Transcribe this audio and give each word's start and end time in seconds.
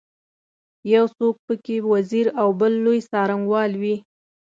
یو 0.93 1.05
څوک 1.17 1.35
په 1.45 1.53
کې 1.63 1.75
وزیر 1.91 2.27
او 2.41 2.47
بل 2.59 2.73
لوی 2.85 2.99
څارنوال 3.09 3.71
وي. 3.81 3.95